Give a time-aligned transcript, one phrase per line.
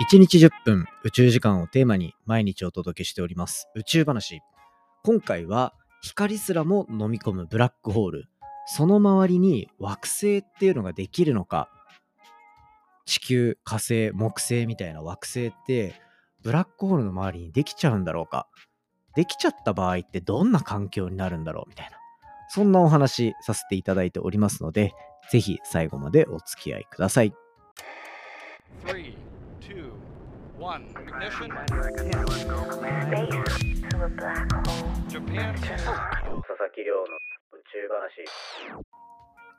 [0.00, 4.42] 1日10分宇宙時間をテーマに毎日お届けしております宇宙話。
[5.02, 8.28] 今回は光すらも飲み込むブラックホール。
[8.66, 11.68] その周りに惑星っていうのができるのか。
[13.06, 15.94] 地球、火星、木星みたいな惑星って
[16.42, 18.48] ブラックホールの周りにできちゃうんだろうか。
[19.14, 21.96] できちゃった場合ってどんな環境になるんだろうみたいな。
[22.48, 24.92] そんなお話させていただいておりますので、
[25.30, 27.32] ぜひ最後までお付き合いください。
[28.82, 29.16] Three,
[29.60, 29.92] two,
[30.58, 30.86] one.
[30.96, 31.50] Ignition.
[35.08, 35.54] Japan.
[35.54, 37.02] 佐々木亮の
[37.52, 38.24] 宇宙話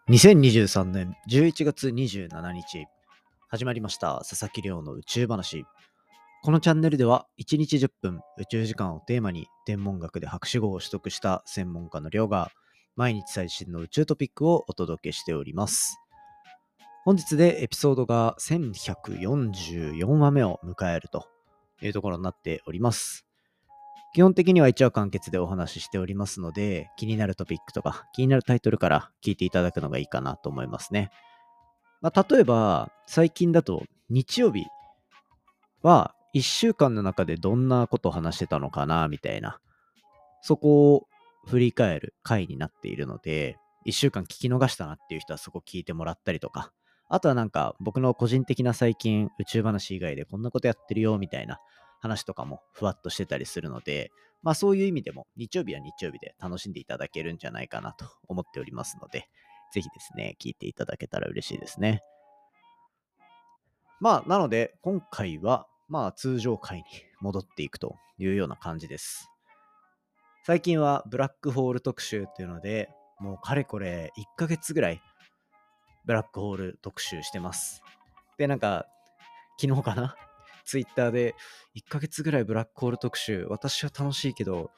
[0.10, 2.86] 2023年11月27日
[3.48, 5.66] 始まりました佐々木亮の宇宙話
[6.44, 12.52] このチャンネルでは1日10分宇宙時間をテーマに天文学で博士号を取得した専門家の亮が
[12.96, 15.98] 毎日最新の宇宙トピックをお届けしております
[17.06, 21.28] 本日でエピソードが1144話目を迎えると
[21.82, 23.26] いうところになっております
[24.16, 31.10] 基本的には一話完結でお話ししておりますので、気になるトピックとか気になるタイトルから聞いていただくのがいいかなと思いますね。
[32.00, 34.64] まあ、例えば、最近だと日曜日
[35.82, 39.60] は1週間の中でどんなことを話してたのかなみたいな、
[40.42, 41.08] そこを
[41.46, 46.72] 振り返る回になっているので、1週間聞き逃したなっていう人はそこ聞いてもらったりとか、
[47.08, 51.60] あとはなんか僕の個人的な最近宇宙話以外でこんなことやってるよみたいな
[52.00, 59.28] 話とかもふわっとしてたりするので、まあそういう意味でも日曜日は日曜日で楽しんでいただけるんじゃないかなと思っておりますので、
[59.74, 62.02] ぜひですね、聞いていただけたら嬉しいですね。
[64.00, 66.84] まあなので今回はまあ通常回に
[67.22, 69.30] 戻っていくというような感じです。
[70.44, 75.02] 最近はブラックホール特集っていうので、もうかれこれ1ヶ月ぐらい
[76.06, 77.84] ブラックホール特集してます。
[78.38, 78.88] で、なんか
[79.60, 80.16] 昨日かな？
[80.66, 81.36] ツイッターで
[81.76, 84.72] 1ヶ月ぐらいブラックホール特集、私は楽しいけど、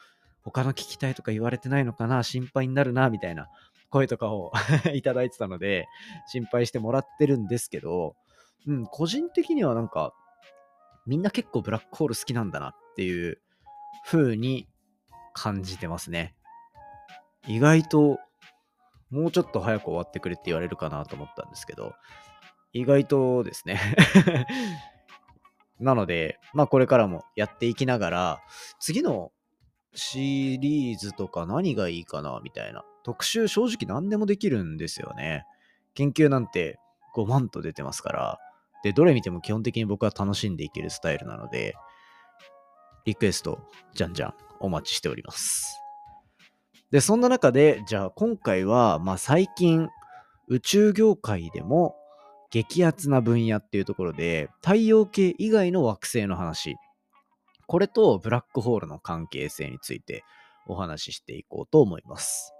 [0.43, 3.49] 他の聞きたいとか言われてないのかな、心配になるな、みたいな
[3.89, 4.51] 声とかを
[4.93, 5.87] いただいてたので、
[6.27, 8.15] 心配してもらってるんですけど、
[8.65, 10.13] うん、個人的にはなんか、
[11.05, 13.41] みんな結構ブラックホール好きなんだなっていう
[14.05, 14.67] 風に
[15.33, 16.35] 感じてますね。
[17.47, 18.19] 意外と、
[19.09, 21.93] もうちょっと早く終わってくれって言われるかなと思ったんですけど、
[22.73, 23.79] 意外とですね
[25.79, 28.39] なので、まあこれからもやっていきながら、
[28.79, 29.31] 次の
[29.93, 32.83] シリーズとか何がいいかなみたいな。
[33.03, 35.45] 特集正直何でもできるんですよね。
[35.93, 36.77] 研究なんて
[37.15, 38.39] 5万と出てますから。
[38.83, 41.75] で、どれ見ても基本的に僕は楽しんでいけるスタイルなので、
[43.05, 43.59] リクエスト、
[43.93, 45.86] じゃんじゃんお待ちしております。
[46.91, 49.89] で、そんな中で、じゃあ今回は、まあ最近、
[50.47, 51.95] 宇宙業界でも
[52.49, 56.75] 激アツな分野っていうところで、太陽系以外の惑星の話、
[57.67, 60.23] これとブラックホールの関係性について
[60.67, 62.53] お話ししていこうと思います。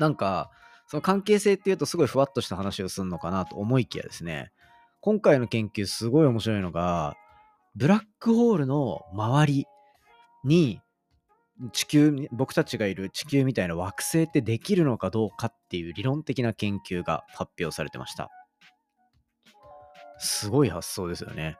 [0.00, 0.50] なんか、
[0.88, 4.50] その関係性っていうとすごいふわっとした話をするのかなと思いきやですね、
[5.00, 7.14] 今回の研究すごい面白いのが、
[7.76, 9.66] ブラックホールの周り
[10.44, 10.80] に
[11.72, 18.30] 地球、僕たちがいる地球みたいな惑星ってできるのかどうかっていう理論的な研究が発表されてました。
[20.18, 21.56] すごい発想ですよね。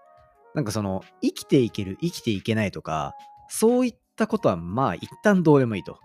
[0.55, 3.15] なんかその、生きていける、生きていけないとか、
[3.49, 5.99] そういったことはまあ一旦どうでもいいと。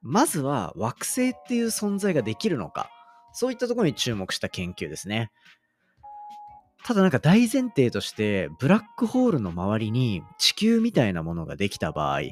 [0.00, 2.90] まずは惑星っていう存在ができるのか、
[3.32, 5.30] そういったところに注目した研究ですね。
[6.84, 12.22] ただなんか大前提として、ブラックホールの周りに地球みたいなものができた場合、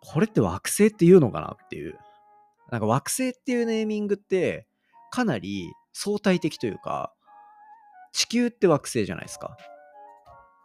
[0.00, 1.98] これって惑星っていうのかなっていう。
[2.70, 4.66] なんか惑星っていうネーミングって
[5.10, 7.12] かなり相対的というか、
[8.12, 9.56] 地球って惑星じゃないですか。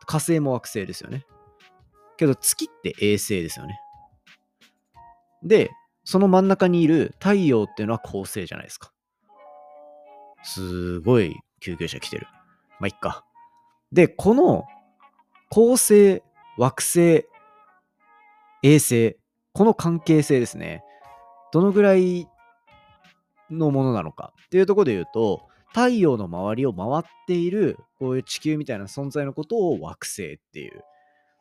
[0.05, 1.25] 火星も惑星ですよね。
[2.17, 3.79] けど月って衛星ですよね。
[5.43, 5.71] で、
[6.03, 8.91] その真ん中にいる太陽っていうのは恒星じゃないですか。
[10.43, 12.27] すごい救急車来てる。
[12.79, 13.25] まあ、いっか。
[13.91, 14.65] で、この
[15.49, 16.21] 恒星、
[16.57, 16.99] 惑星、
[18.61, 19.17] 衛星、
[19.53, 20.83] この関係性ですね。
[21.51, 22.27] どのぐらい
[23.49, 30.83] のものなのかっていうところで言うと、太陽の周りを回っている、こういう地球みたいな存在のことを惑星っていう。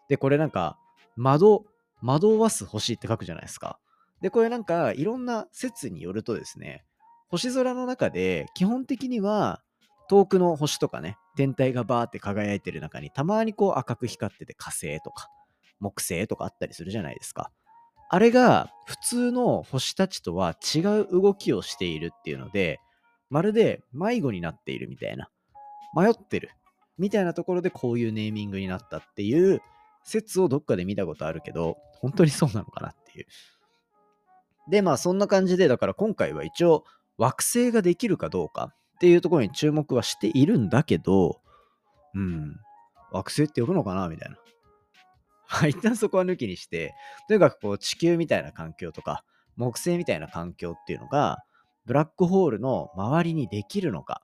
[0.09, 0.79] で、これなんか、
[1.17, 1.65] 窓、
[2.03, 3.79] 惑わす星って書くじゃないですか。
[4.21, 6.85] で、これなんか、いろんな説によるとですね、
[7.29, 9.63] 星空の中で、基本的には、
[10.09, 15.29] 遠くの星とかね、天体がバーって輝いてる中に、たまにこう赤く光ってて火星とか、
[15.81, 17.51] 木星とかあったりするじゃないですか。
[18.11, 22.81] あれが普通の星たちとは違う動きをしているっていうので、
[23.29, 25.29] まるで迷子になっているみたいな。
[25.95, 26.51] 迷ってる。
[26.97, 29.61] みたいなところでこういうネーミングになったっていう
[30.05, 33.27] 説をどっかで見たことあるけど、本当にそうなのかなっていう。
[34.71, 36.85] で、まあそんな感じで、だから今回は一応
[37.19, 41.41] 惑星ができるかどうかっていうところに注目はしているんだけど、
[42.15, 42.57] うん、
[43.13, 44.37] 惑星って呼ぶのかなみたいな。
[45.69, 46.95] 一旦そこは抜きにして、
[47.29, 49.25] とにかくこう地球みたいな環境とか、
[49.57, 51.45] 木星みたいな環境っていうのが、
[51.87, 54.23] ブラックホールの周りにできるのか、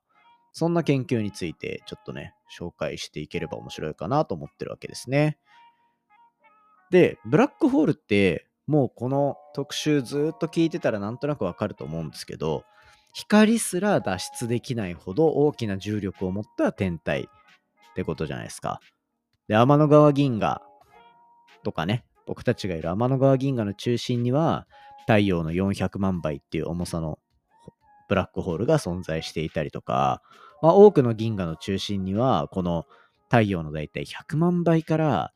[0.53, 5.38] そんな研究についてちょっとね、紹介していければ面白いかなと思ってるわけですね。
[6.91, 12.65] で、ブラックホールって、もうこの特集ずっと聞いてたらなんとなくわかると思うんですけど、
[13.15, 18.81] 光すら脱出できないほど大きな重力を持った天体ってことじゃないですか。
[19.47, 20.63] で、天の川銀河
[21.63, 24.67] とかね、僕たちがいる天の川銀河の中心には、
[25.03, 27.21] 太陽の400万倍っていう重さの
[28.09, 30.21] ブラックホールが存在していたりとか、
[30.61, 32.85] まあ、多くの銀河の中心には、この
[33.31, 35.33] 太陽の大体100万倍から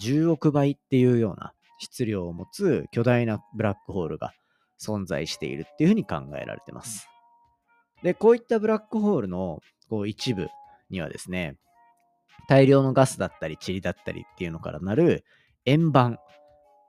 [0.00, 4.32] 10億倍っていうような質量を持つ巨大なブラックホールが
[4.80, 7.08] 存在しているっていうふうに考えられてます。
[8.02, 10.48] で、こういったブラックホールのこう一部
[10.90, 11.56] にはですね、
[12.48, 15.24] 大量のガスだったり塵だったりっていうのからなる
[15.64, 16.18] 円盤。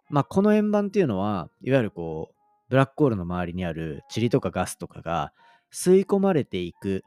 [0.10, 2.36] まあ、この円盤っていうのは、いわゆるこう、
[2.70, 5.34] ブラックホールの周りにある塵とかガスとかが
[5.74, 7.04] 吸い込まれていく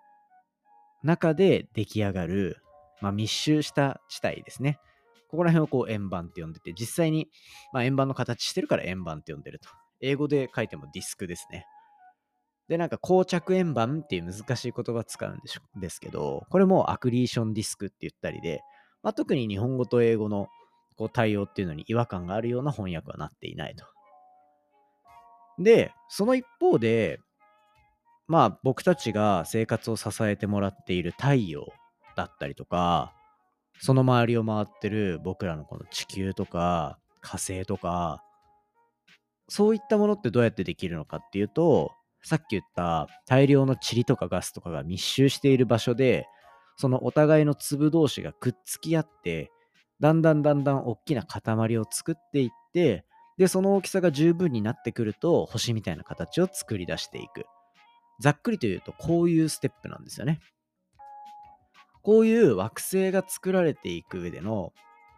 [1.03, 2.59] 中で出来上がる、
[3.01, 4.79] まあ、密集した地帯ですね。
[5.29, 7.29] ここら辺をこう円盤って呼んでて、実際に、
[7.73, 9.69] まあ、円盤の形してるから円盤って呼んでると。
[10.01, 11.65] 英語で書いてもディスクですね。
[12.69, 18.63] で、なんか膠着円盤っていう難しい言葉使うんですけど、これもアクリーションディスクって言ったりで、
[19.03, 20.49] まあ、特に日本語と英語の
[20.97, 23.85] こう対応っていうのに違和感があるような翻訳はなっていないと。
[25.59, 27.19] で、その一方で、
[28.29, 31.67] まあ僕たちが生活を支えてもらっている太陽
[32.17, 33.13] だったりとか、
[33.79, 38.23] その周りを回ってる僕らのこの地球とか火星とか、
[39.49, 41.93] そういったものってどうやってできるのかっていうと、
[42.23, 46.27] さっき言った大量の塵とかガスとかが密集している場所で、
[46.77, 49.51] そのお互いの粒同士がくっつき合って、
[50.01, 53.05] だんだんだんだん大きな塊を作っていって、
[53.39, 57.45] で、その大きさが十分になってくると、星みたいな形を作り出していく。
[58.21, 60.41] ざっくりと言うと、こういうステップなんですよね。
[62.03, 64.73] こういう惑星が作られていく上での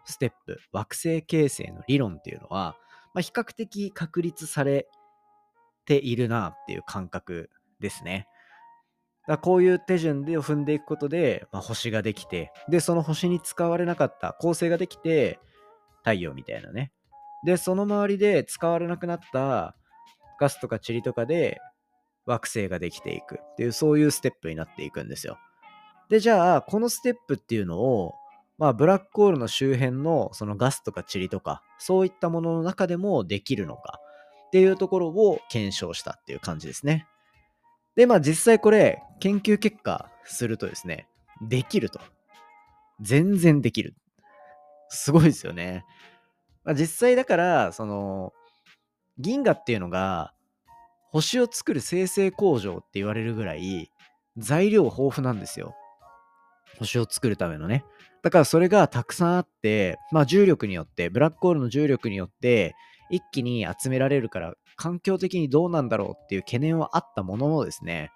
[0.05, 2.77] ステップ、惑星形成の理論っていうのは、
[3.13, 4.87] まあ、比較的確立され
[5.85, 7.49] ているなっていう感覚
[7.79, 8.27] ですね。
[9.27, 15.39] だこういう手順で踏んでいくことで、まあ、星ができて、で、その星に使われなかった恒星ができて、
[15.99, 16.91] 太陽みたいなね、
[17.43, 19.75] で、その周りで使われなくなった
[20.39, 21.59] ガスとか塵とかで
[22.25, 25.37] 惑星ができていくっていう、そういうステップになっていくんですよ。
[26.09, 28.13] で、じゃあ、このステップっていうのを、
[28.57, 33.99] まあ、ブラックホールの周辺のそのガスとか塵とか、そういったものの中でもできるのか
[34.47, 37.07] っていうところを検証したっていう感じですね。
[37.95, 41.07] で、まあ実際これ、研究結果するとですね、
[41.41, 41.99] できると。
[43.01, 43.95] 全然できる。
[44.89, 45.85] すごいですよね。
[46.63, 48.33] まあ、実際だから、その、
[49.17, 50.33] 銀河っていうのが、
[51.11, 53.91] 星を作る生成工場って言われるぐらい、
[54.37, 55.75] 材料豊富なんですよ。
[56.79, 57.85] 星を作るためのね。
[58.21, 62.75] だからそれがたくさんあって、まあ重力によって、ブラックホールの重力によって、
[63.09, 68.11] 一気に集められるから、環境的にどうなんだろうっていう懸念はあったもののですね、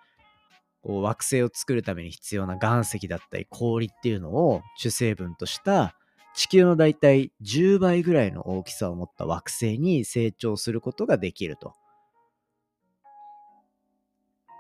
[0.82, 5.96] こう惑星を作るために必要な岩石だったり氷っていうのを主成分とした
[6.36, 11.74] 地球のだいたい10倍ぐらいの大きさを持った惑星に成長することができると。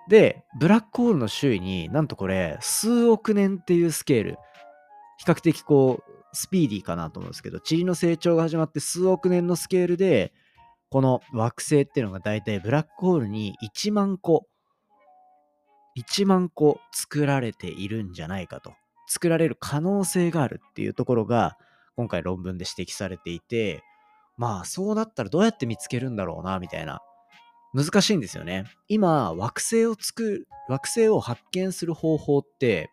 [0.09, 4.37] で、ブラックホールの周囲になんとこれ数億年っていうスケール、
[5.19, 10.33] 比較的こうスピーディーかなと思うんですけど、塵の成長が始まって数億年のスケールで、
[10.89, 14.47] この惑星っていうのがだいたいブラックホールに1万個、
[15.97, 18.73] 1万個作られているんじゃないかと。
[19.09, 21.57] 作られる可能性があるっていうところが
[21.95, 23.83] 今回論文で指摘されていて
[24.37, 27.01] まあそうなったらどうやって見つけるんだろうなみたいな
[27.73, 32.91] 難しいんですよね今惑星を作る惑星を発見する方法って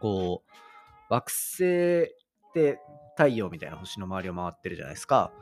[0.00, 2.12] こう惑星
[2.50, 2.80] って
[3.16, 5.32] 太陽みたいな星の周りを回ってるじゃないですか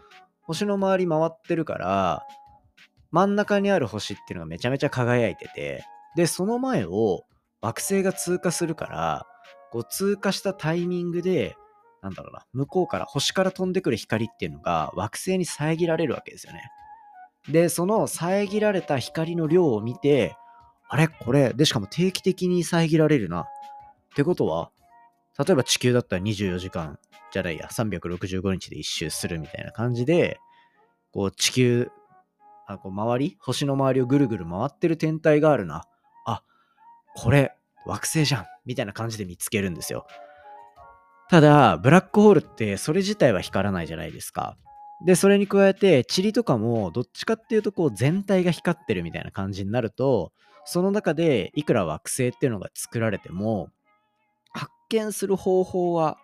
[0.42, 2.22] 星の周り回ってるから
[3.10, 5.84] 真ん中にある星っていうのがめちゃめちゃ輝いてて
[6.16, 7.24] でその前を
[7.60, 9.26] 惑星が通過するから
[9.70, 11.56] こう通過したタイミングで、
[12.02, 16.62] なんだろうな、向こうから星から飛んでくる光っていうのが惑星に遮られるわけですよね。
[17.48, 20.36] で、その遮られた光の量を見て、
[20.88, 21.08] あれ？
[21.08, 23.42] これ、で、しかも定期的に遮られるな。
[23.42, 23.46] っ
[24.16, 24.70] てことは、
[25.38, 26.98] 例えば地球だったら24時間
[27.32, 30.40] じゃないや、365日で一周するみたいな感じで、
[31.12, 31.90] こう地球、
[32.66, 35.84] あこう周り、星の周りをぐるぐる回ってる天体があるな。
[36.26, 36.42] あ、
[37.14, 37.54] これ
[37.86, 40.06] 惑星じゃんみたいな感じで見つけるんですよ。
[41.30, 44.56] ただ、ブラックホールってそれ自体は光らないじゃないですか。
[45.04, 50.32] で、それに加えて、塵とかもどっちかっていうとこう全体が光ってるみたいな感じになると、
[50.64, 53.70] その中でいくら惑星っていうのが作られても、
[54.50, 56.18] 発見する方法は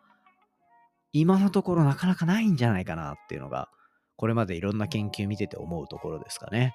[1.12, 3.68] 今のところなかなかないんじゃないかなっていうのが、
[4.16, 6.74] これまでいろんな研究見てて思うところですかね。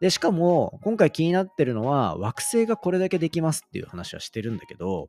[0.00, 5.08] で、しかも、今回気になってるのは、惑星がこれだけできますっていう話はしてるんだけど、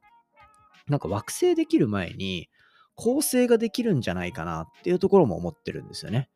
[0.87, 2.49] なんか惑星できる前に、
[2.95, 6.29] 構成ができるんじゃないかなっていうところも思ってるんですよね。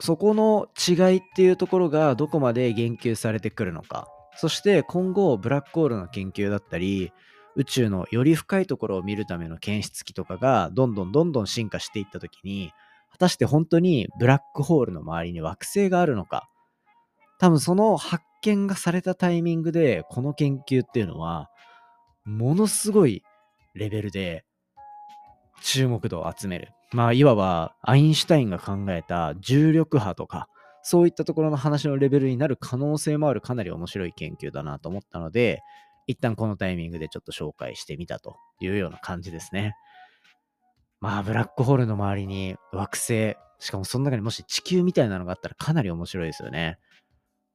[0.00, 4.08] そこの違いっていうところがどこまで言及されてくるのか。
[4.36, 7.12] そして今後、ブラックホールの研究だったり、
[7.56, 12.72] 宇宙のより深いところを見るための検出器とかがどんどんどんどん進化していった時に、
[13.12, 16.48] 果たして本当にブラックホールの周りに惑星があるのか。
[17.38, 21.48] 多分その発見がされたタイミングで、この研究っていうのは、
[22.24, 23.22] ものすごい
[23.74, 24.44] レベルで
[25.62, 26.72] 注目度を集める。
[26.92, 30.48] まあ、いわばアインシュタインが考えた重力波とか、
[30.84, 35.62] そういったところの話のレベルになる可能性もあるかなり面白い研究だなと思ったので、
[36.06, 39.74] 一旦このタイミングでちょっと紹介してみたというような感じですね。
[41.00, 46.78] まあ、ブラックホールの周りに惑星、しかもその中にもし地球みたいなのがあったらかなり面白いですよね。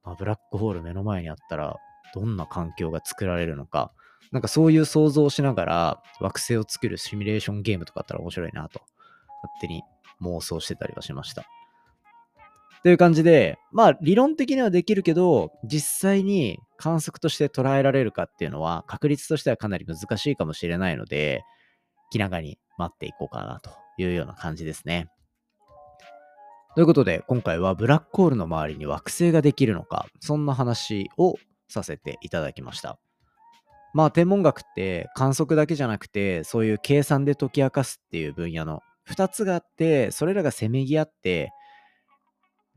[0.02, 1.76] まあ、ブラックホール目の前にあったら、
[2.12, 3.92] どんな環境が作られるのか、
[4.32, 8.80] なんかそういう想像をしながら惑星を作るシミュレーションゲームとかあったら面白いなと、
[9.42, 9.82] 勝手に
[10.20, 11.44] 妄想してたりはしました。
[12.82, 21.42] という感じで、まあ理論的にはできるけど、実際に観測として捉えられるかっていうのは確率としてはかなり難しいかもしれないので、
[22.10, 25.08] 気長に待っていこうかなというような感じですね。
[26.74, 31.34] ということで、今回はブラックホールの周りに惑星ができるのか、そんな話を
[31.68, 32.98] させていただきました。
[33.92, 41.50] まあ天文学って観測だけじゃなくて、そういう計算で解き明かすっていう分野の2つがあって、それらがせめぎ合って、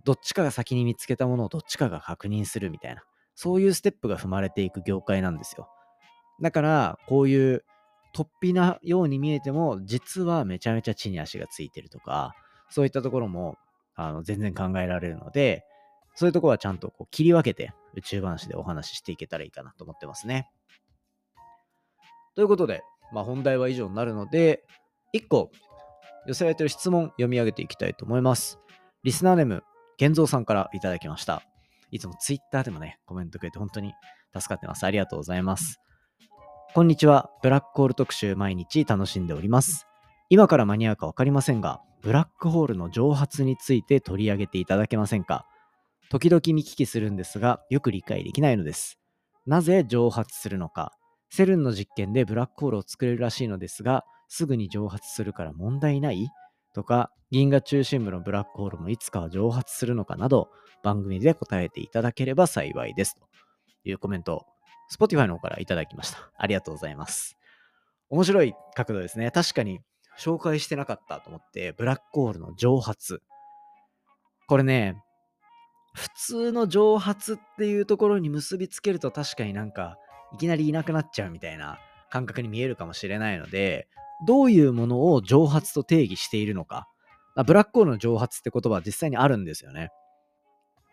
[0.06, 3.04] どっちかが先に見つけたものをどっちかが確認するみたいな、
[3.36, 5.70] そういうステップが踏まれていく業界なんですよ。
[6.42, 7.64] だから、こういう
[8.14, 12.34] 突飛なように見えても、実はめちゃめちゃ地に足がついてるとか、
[12.70, 13.58] そういったところも
[13.96, 15.64] あの全然考えられるので、
[16.16, 20.50] そういうところはちゃんとこう切り分けて宇宙話でお話ししていけたらいいかなと思ってますね。
[22.36, 24.64] ということで、まあ、本題は以上になるので、
[25.14, 25.52] 1個
[26.28, 28.60] 寄せられてる質問読み上げていきたいと思います。
[29.04, 29.64] リスナーネーム、
[30.04, 31.44] 健三さんからいただきました。
[31.90, 33.94] いつもツイッターでもね、コメントくれて本当に
[34.38, 34.86] 助かってます。
[34.86, 35.80] ありがとうございます。
[36.74, 37.30] こんにちは。
[37.42, 39.88] ブラックホール特集毎日楽しんでおります。
[40.28, 45.46] 今から間に合うか分かりませんが、ブラックホールの蒸発について取り上げていただけませんか？
[46.10, 49.00] 時々見聞きするんですが、よく理解できないのです。
[49.46, 50.92] なぜ蒸発するのか、
[51.30, 56.28] セルンの実験でブラックホールを作れるらしいのですが、すぐに蒸発するから問題ない？
[56.74, 60.50] とか、銀河中心部のブラックホールもいつかは蒸発するのかなど、
[60.84, 63.16] 番組で答えていただければ幸いです。
[63.84, 64.46] というコメントを
[64.92, 66.32] Spotify の方からいただきました。
[66.38, 67.38] ありがとうございます。
[68.10, 69.32] 面白い角度ですね。
[69.32, 69.80] 確かに
[70.20, 73.22] 紹介してなかったと思って、ブラックホールの蒸発。
[74.48, 75.02] これね、
[75.96, 79.98] 普通の蒸発っていうところに結びつけると確かになんか
[80.34, 83.88] いきなりいなくなっちゃうみたいな感覚に見えるかもしれないので、
[84.26, 86.88] どういうものを蒸発と定義しているのか。
[87.46, 89.90] ブラックホールの蒸発って言葉は実際にあるんですよね。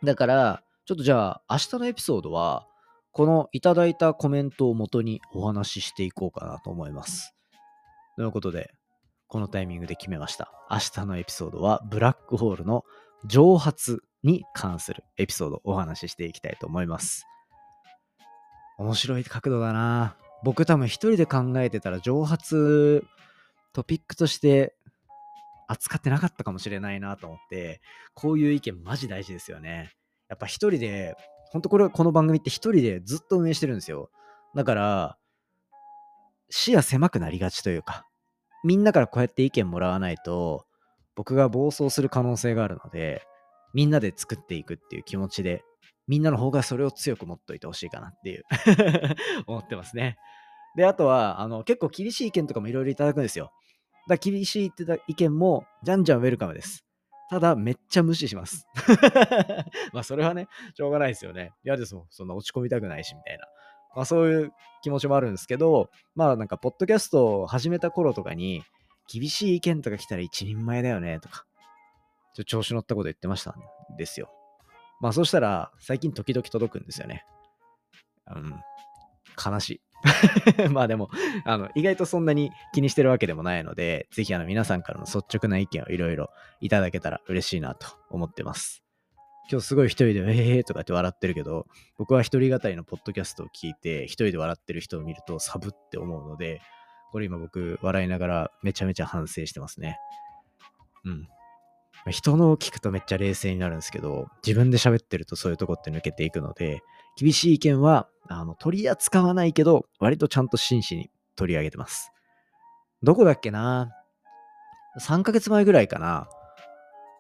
[0.02, 2.66] だから、ちょっとじゃあ、明日のエピソードは、
[3.12, 7.34] このいただいたコメントをもとにお話ししていこうかなと思います。
[8.16, 8.72] ということで、
[9.28, 10.50] このタイミングで決めました。
[10.70, 12.84] 明日のエピソードは、ブラックホールの
[13.26, 17.26] 蒸発に関するエピソードをお話ししていきたいと思います。
[18.78, 20.16] 面白い角度だな。
[20.42, 23.04] 僕多分一人で考えてたら蒸発
[23.72, 24.74] トピックとして
[25.68, 27.80] 扱ってなかったかもしれないなと思って、
[28.14, 29.92] こういう意見マジ大事ですよね。
[30.28, 31.14] やっぱ一人で、
[31.52, 34.10] ほんとこれ、この番組って一人でずっと運営してるんですよ。
[34.54, 35.18] だから、
[36.48, 38.06] 視野狭くなりがちというか、
[38.64, 40.66] みんなからこうやって意見もらわないと、
[41.14, 43.22] 僕が暴走する可能性があるので、
[43.72, 45.64] みんなで作っていくっていう気持ちで
[46.10, 48.44] みんなの方がそれを強く持っといてほしいかなっていう
[49.46, 50.18] 思ってますね。
[50.74, 53.52] で、あとは、あの、結構厳しい意見とかもいろいろいただくんですよ。
[54.08, 56.84] だ厳しいってた意見も、じゃんじゃんウェルカムです。
[57.28, 58.66] ただ、めっちゃ無視します。
[59.94, 61.52] まあ、それはね、しょうがないですよね。
[61.62, 62.06] 嫌ですもん。
[62.10, 63.46] そんな落ち込みたくないし、みたいな。
[63.94, 64.52] まあそういう
[64.82, 68.64] 気持ちもあるんですけど、まあなんか、ポッドキャストを始めた頃とかに、
[69.06, 71.44] 厳しい意見とか来たら一人前だよね、とか、
[72.34, 74.32] ちょ調子乗ったこと言ってましたんですよ。
[75.00, 77.24] まあそしたら、最近時々届くんですよね。
[78.34, 78.60] うん。
[79.42, 79.80] 悲しい。
[80.70, 81.10] まあでも、
[81.44, 86.30] あの、意外とそんなに気にしてるわけでもないので、ぜひあの皆さんからの率直な意見をいろいろ
[86.60, 88.82] いただけたら嬉しいなと思ってます。
[89.50, 91.66] 今日すごい一人で、えーとかって笑ってるけど、
[91.98, 96.60] 僕は一人語りのポッドキャストを聞いて、一人で笑ってる人を見るとサブって思うので、
[97.10, 99.98] これ今僕笑いながらめちゃめちゃ反省してますね。
[101.04, 101.28] うん。
[102.08, 106.82] 人のを聞くとめっちゃ冷静になるんですけど、自分で喋ってるとそういうとこって抜けていくので、
[107.16, 112.12] 厳しい意見はあの取り扱わないけど、割とちゃんと真摯に取り上げてます。
[113.02, 113.90] どこだっけな
[115.00, 116.28] ?3 ヶ月前ぐらいかな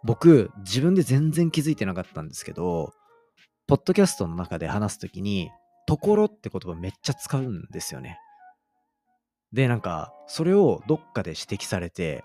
[0.02, 2.94] 僕、自分で全然気づいてなかったんですけど、
[3.66, 5.50] ポッドキャストの中で話すときに、
[5.86, 8.18] ところって言葉めっちゃ使うんですよね。
[9.52, 12.24] で、なんか、それをどっかで指摘されて、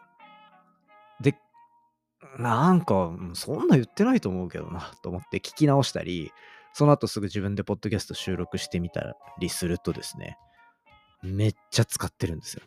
[2.37, 6.31] なんか、そんな言ってないと思うけどな、と思って聞き直したり、
[6.73, 10.37] その後すぐ自分でポッドキャスト収録してみたりするとですね、
[11.23, 12.63] めっちゃ使ってるんですよ。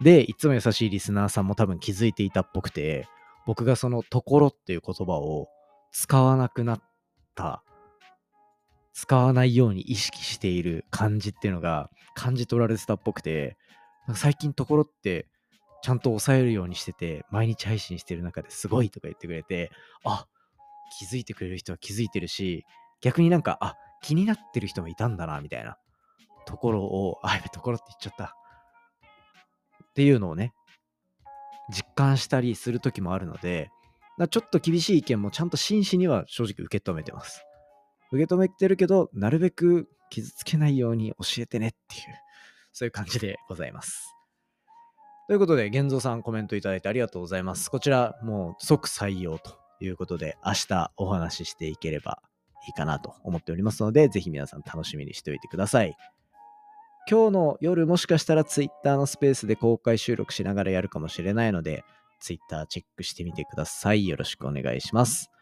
[0.00, 3.08] で、いつも優しいリスナーさんも多分気づいていたっぽくて、
[3.46, 5.48] 僕がそのところっていう言葉を
[5.92, 6.82] 使わなくなっ
[7.34, 7.64] た、
[8.92, 13.56] 使わないように意識している感じっていうのが感じ取られてたっぽくて、
[14.14, 15.26] 最近ところって
[15.86, 19.70] ちゃんと抑えるようにしてて、毎日配信してる中ですごいとか言ってくれて、
[20.04, 20.26] あ、
[20.98, 22.66] 気づいてくれる人は気づいてるし、
[23.00, 25.78] 逆になんか、あ、気になってる人もいたんだな、みたいな
[26.44, 28.36] ところを、あ、やべ、ところって言っちゃった。
[29.84, 30.54] っていうのをね、
[31.72, 33.70] 実感したりする時もあるので、
[34.28, 37.44] ちょっと厳しい意見もちゃんと真摯には正直受け止めてます。
[38.10, 42.02] 受け止めてるけど、なるべく傷つけないように教えてねっていう、
[42.72, 44.15] そういう感じでございます。
[45.26, 47.68] ということで、玄三さんコメントいただいてありがとうございます。
[47.68, 52.22] こちら、もう即採用ということで、明日お話ししていければ
[52.64, 55.96] いいかなと思っておりますので、ぜひ皆さん楽しみにしておいてください。
[57.10, 61.84] 今日の夜もしかしたら Twitter のスペースで公開収録しながらやるかもしれないので、
[62.20, 64.06] Twitter チェックしてみてください。
[64.06, 65.32] よろしくお願いします。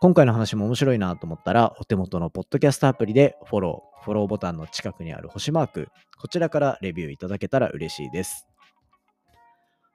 [0.00, 8.46] 今回の話も面白いなと思ったら、お手元のポッドキャストアプリでフォロー、フォローボタンの近くにある星マーク、こちらからレビューいただけたら嬉しいです。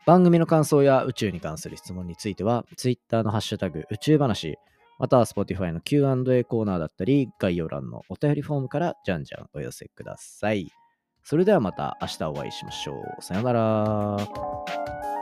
[0.07, 4.57] 番組の感想や宇宙に関する質問については、Twitter のハッシュタグ宇宙話、
[4.99, 10.71] または Spotify の Q&A コーナーだったり、概要欄のお便りフォームからじゃんじゃんお寄せください。
[11.25, 13.21] それではまた明日お会いしましょう。
[13.21, 15.16] さよなら。